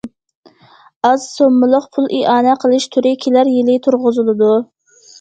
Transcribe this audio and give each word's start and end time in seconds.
ئاز 1.09 1.27
سوممىلىق 1.33 1.87
پۇل 1.99 2.09
ئىئانە 2.21 2.57
قىلىش 2.65 2.91
تۈرى 2.97 3.15
كېلەر 3.29 3.55
يىلى 3.57 3.81
تۇرغۇزۇلىدۇ. 3.87 4.53